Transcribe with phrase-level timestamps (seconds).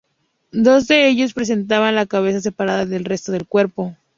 [0.65, 3.95] Dos de ellos presentaban la cabeza separada del resto del cuerpo.